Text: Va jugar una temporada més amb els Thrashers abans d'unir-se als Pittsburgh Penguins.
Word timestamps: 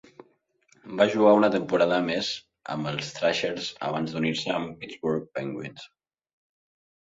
Va 1.01 1.05
jugar 1.15 1.33
una 1.39 1.49
temporada 1.55 1.99
més 2.07 2.31
amb 2.77 2.91
els 2.93 3.13
Thrashers 3.19 3.69
abans 3.93 4.17
d'unir-se 4.17 4.57
als 4.63 4.75
Pittsburgh 4.83 5.33
Penguins. 5.39 5.89